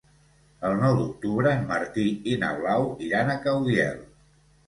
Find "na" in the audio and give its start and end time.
2.45-2.49